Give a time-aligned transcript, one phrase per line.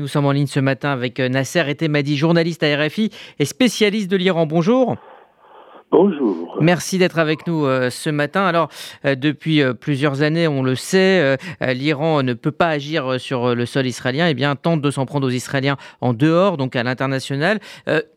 [0.00, 3.10] Nous sommes en ligne ce matin avec euh, Nasser Etemadi, journaliste à RFI
[3.40, 4.46] et spécialiste de l'Iran.
[4.46, 4.94] Bonjour.
[5.90, 6.56] Bonjour.
[6.60, 8.46] Merci d'être avec nous euh, ce matin.
[8.46, 8.68] Alors,
[9.04, 13.88] euh, depuis plusieurs années, on le sait, l'Iran ne peut pas agir sur le sol
[13.88, 17.58] israélien et bien tente de s'en prendre aux Israéliens en dehors, donc à l'international.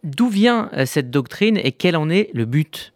[0.03, 2.90] D'où vient cette doctrine et quel en est le but?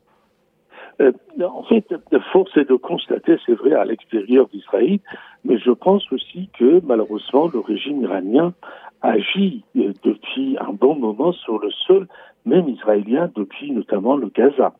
[0.99, 1.85] En fait,
[2.31, 4.99] force est de constater, c'est vrai, à l'extérieur d'Israël,
[5.43, 8.53] mais je pense aussi que malheureusement, le régime iranien
[9.01, 12.07] agit euh, depuis un bon moment sur le sol,
[12.45, 14.73] même israélien, depuis notamment le Gaza,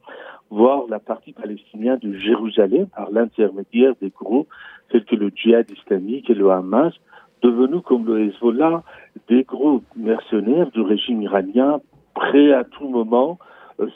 [0.50, 4.48] voire la partie palestinienne de Jérusalem par l'intermédiaire des groupes
[4.90, 6.94] tels que le djihad islamique et le Hamas,
[7.42, 8.84] devenus comme le Hezbollah
[9.28, 11.82] des groupes mercenaires du régime iranien
[12.14, 13.55] prêts à tout moment euh,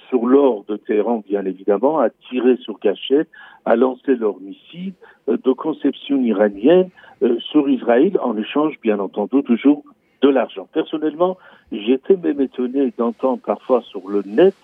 [0.10, 3.30] sur l'or de Téhéran, bien évidemment, à tirer sur cachette,
[3.66, 4.94] à lancer leurs missiles
[5.28, 6.90] euh, de conception iranienne
[7.24, 9.84] euh, sur Israël, en échange, bien entendu, toujours
[10.22, 10.68] de l'argent.
[10.74, 11.38] Personnellement,
[11.72, 14.55] j'étais même étonné d'entendre parfois sur le net,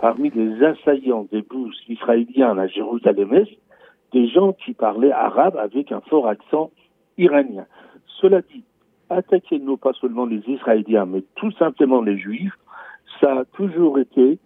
[0.00, 3.56] parmi les assaillants des bus israéliens à Jérusalem-Est,
[4.12, 6.70] des gens qui parlaient arabe avec un fort accent
[7.16, 7.66] iranien.
[8.20, 8.62] Cela dit,
[9.10, 12.56] attaquer non pas seulement les Israéliens, mais tout simplement les Juifs,
[13.20, 14.38] ça a toujours été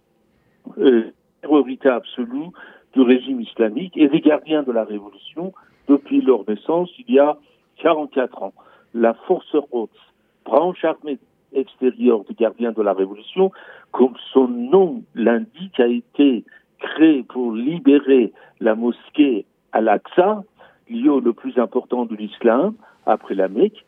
[0.77, 1.11] euh,
[1.41, 2.49] priorité absolue
[2.93, 5.53] du régime islamique et des gardiens de la révolution
[5.87, 7.37] depuis leur naissance il y a
[7.81, 8.53] 44 ans.
[8.93, 9.89] La force Rhodes,
[10.45, 11.17] branche armée
[11.53, 13.51] extérieure des gardiens de la révolution,
[13.91, 16.43] comme son nom l'indique, a été
[16.79, 20.43] créée pour libérer la mosquée Al-Aqsa,
[20.89, 22.75] lieu le plus important de l'islam
[23.05, 23.85] après la Mecque,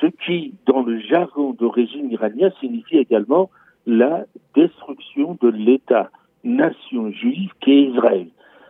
[0.00, 3.50] ce qui, dans le jargon de régime iranien, signifie également
[3.86, 6.10] la destruction de l'État
[6.44, 8.28] nation juive qu'est Israël.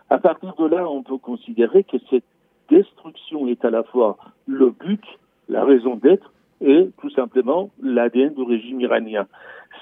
[0.09, 2.23] À partir de là, on peut considérer que cette
[2.69, 5.03] destruction est à la fois le but,
[5.49, 9.27] la raison d'être, et tout simplement l'ADN du régime iranien.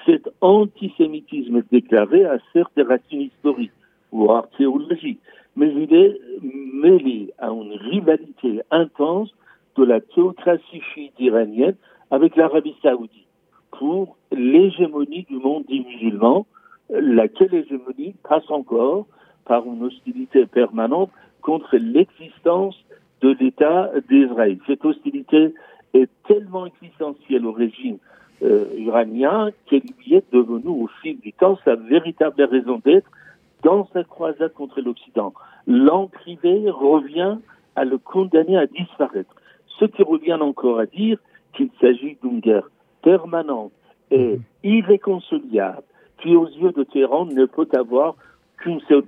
[0.04, 3.72] Cet antisémitisme déclaré a certes des racines historiques,
[4.10, 5.20] voire théologiques,
[5.54, 9.30] mais il est mêlé à une rivalité intense
[9.76, 11.76] de la théocratie chiite iranienne
[12.10, 13.22] avec l'Arabie saoudite
[13.82, 16.46] pour l'hégémonie du monde dit musulman,
[16.88, 19.06] laquelle hégémonie passe encore
[19.44, 21.10] par une hostilité permanente
[21.40, 22.76] contre l'existence
[23.22, 24.58] de l'État d'Israël.
[24.68, 25.52] Cette hostilité
[25.94, 27.98] est tellement existentielle au régime
[28.44, 33.10] euh, iranien qu'elle lui est devenue au fil du temps sa véritable raison d'être
[33.64, 35.34] dans sa croisade contre l'Occident.
[35.66, 37.38] L'encrivé revient
[37.74, 39.34] à le condamner à disparaître.
[39.80, 41.18] Ce qui revient encore à dire
[41.52, 42.68] qu'il s'agit d'une guerre
[43.02, 43.72] permanente
[44.10, 44.42] et mhm.
[44.62, 45.82] irréconciliable
[46.22, 48.14] qui, aux yeux de Téhéran, ne peut avoir
[48.58, 49.04] qu'une seule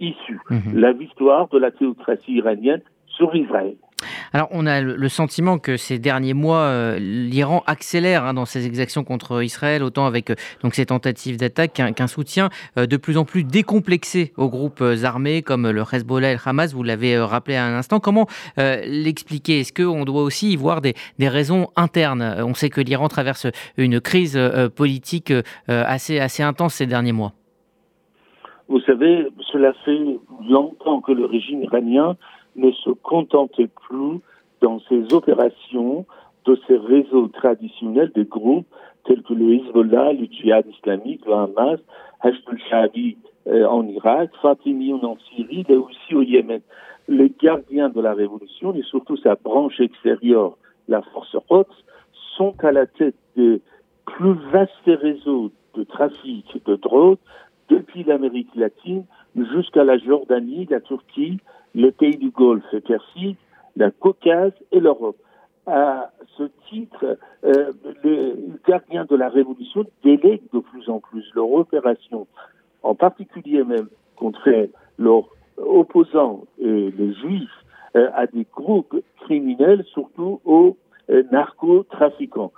[0.00, 0.78] issue, mhm.
[0.78, 3.76] la victoire de la théocratie iranienne sur Israël.
[4.36, 8.66] Alors, on a le sentiment que ces derniers mois, euh, l'Iran accélère hein, dans ses
[8.66, 13.16] exactions contre Israël, autant avec euh, donc ces tentatives d'attaque qu'un soutien euh, de plus
[13.16, 16.74] en plus décomplexé aux groupes armés comme le Hezbollah et le Hamas.
[16.74, 18.00] Vous l'avez rappelé à un instant.
[18.00, 19.60] Comment l'expliquer?
[19.60, 22.34] Est-ce qu'on doit aussi y voir des, des raisons internes?
[22.38, 23.46] On sait que l'Iran traverse
[23.76, 24.36] une crise
[24.74, 25.32] politique
[25.68, 27.34] assez, assez intense ces derniers mois.
[28.68, 30.18] Vous savez, cela fait
[30.48, 32.16] longtemps que le régime iranien
[32.56, 34.20] ne se contentait plus
[34.60, 36.06] dans ses opérations
[36.44, 38.66] de ces réseaux traditionnels de groupes
[39.04, 41.80] tels que le Hezbollah, le djihad islamique, le Hamas,
[42.20, 43.16] Hashd al-Shaabi
[43.46, 46.60] euh, en Irak, Fatimiyoun en Syrie, mais aussi au Yémen.
[47.08, 50.56] Les gardiens de la révolution et surtout sa branche extérieure,
[50.88, 51.68] la force Roth,
[52.36, 53.60] sont à la tête des
[54.06, 57.18] plus vastes réseaux de trafic de drogue
[57.68, 59.04] depuis l'Amérique latine
[59.36, 61.38] jusqu'à la Jordanie, la Turquie,
[61.74, 63.38] le pays du Golfe Persique,
[63.76, 65.16] la Caucase et l'Europe.
[65.66, 67.72] À ce titre, euh,
[68.04, 68.34] les
[68.66, 72.26] gardiens de la Révolution délèguent de plus en plus leur opération,
[72.82, 74.68] en particulier même contre
[74.98, 77.64] leurs opposants, les juifs,
[77.96, 80.76] euh, à des groupes criminels, surtout aux
[81.10, 82.52] euh, narcotrafiquants.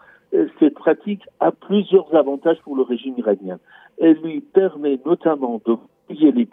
[0.59, 3.59] Cette pratique a plusieurs avantages pour le régime iranien.
[3.98, 5.77] Elle lui permet notamment de
[6.09, 6.47] payer les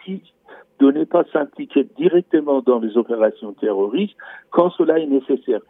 [0.83, 4.17] de ne pas s'impliquer directement dans les opérations terroristes
[4.49, 5.61] quand cela est nécessaire.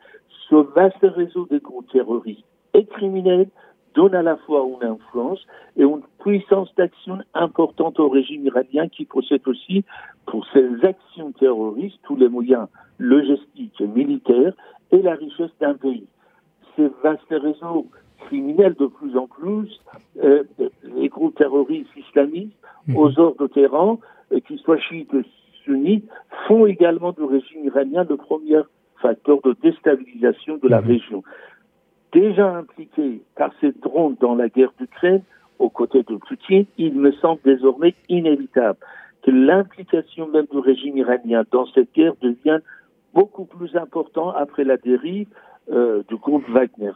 [0.49, 2.43] Ce vaste réseau de groupes terroristes
[2.73, 3.49] et criminels
[3.93, 5.45] donne à la fois une influence
[5.77, 9.85] et une puissance d'action importante au régime iranien qui possède aussi
[10.25, 12.67] pour ses actions terroristes tous les moyens
[12.97, 14.53] logistiques et militaires
[14.91, 16.07] et la richesse d'un pays.
[16.75, 17.85] Ces vastes réseaux
[18.33, 19.79] criminels de plus en plus,
[20.23, 20.43] euh,
[20.95, 22.57] les groupes terroristes islamistes
[22.87, 22.97] mhm.
[22.97, 23.99] aux ordres de terrain,
[24.47, 25.21] qu'ils soient chiites ou
[25.63, 26.09] sunnites,
[26.47, 28.61] font également du régime iranien le premier
[29.01, 30.87] facteur de déstabilisation de la mhm.
[30.87, 31.23] région.
[32.11, 35.21] déjà impliqué par ces drones dans la guerre d'Ukraine,
[35.59, 38.79] aux côtés de Poutine, il me semble désormais inévitable
[39.21, 42.61] que l'implication même du régime iranien dans cette guerre devienne
[43.13, 45.27] beaucoup plus importante après la dérive
[45.71, 46.91] euh, du groupe Wagner.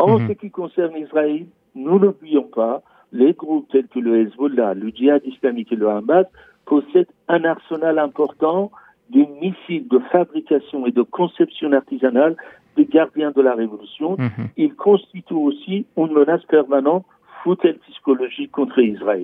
[0.00, 0.28] En mhm.
[0.28, 2.82] ce qui concerne Israël, nous n'oublions pas,
[3.12, 6.26] les groupes tels que le Hezbollah, le djihad islamique et le Hamas
[6.64, 8.70] possèdent un arsenal important
[9.10, 12.36] de missiles de fabrication et de conception artisanale
[12.76, 14.16] des gardiens de la révolution.
[14.18, 14.48] Mhm.
[14.56, 17.04] Ils constituent aussi une menace permanente,
[17.42, 19.18] foutelle psychologique contre Israël.